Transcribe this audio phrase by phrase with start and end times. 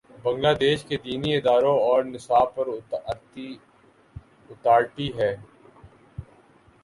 [0.23, 2.65] بنگلہ دیش کے دینی اداروں اور نصاب پر
[4.49, 5.31] اتھارٹی تھے۔